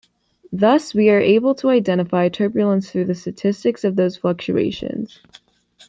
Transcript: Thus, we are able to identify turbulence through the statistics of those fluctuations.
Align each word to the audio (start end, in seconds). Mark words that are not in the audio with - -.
Thus, 0.51 0.95
we 0.95 1.11
are 1.11 1.19
able 1.19 1.53
to 1.53 1.69
identify 1.69 2.27
turbulence 2.27 2.89
through 2.89 3.05
the 3.05 3.13
statistics 3.13 3.83
of 3.83 3.97
those 3.97 4.17
fluctuations. 4.17 5.21